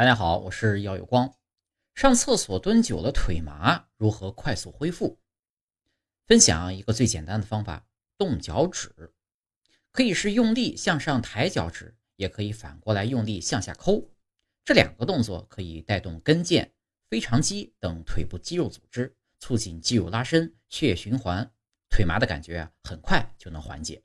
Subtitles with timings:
[0.00, 1.34] 大家好我是姚有光。
[1.94, 5.20] 上厕所蹲久了腿麻如何快速恢复？
[6.26, 9.12] 分享一个最简单的方法动脚趾。
[9.92, 14.10] 可以是用力向上抬脚趾也可以反过来用力向下抠。
[14.64, 16.70] 这两个动作可以带动跟腱
[17.10, 21.52] 腓肠肌等腿部肌肉组织促进肌肉拉伸血液循环。
[21.90, 24.02] 腿麻的感觉很快就能缓解。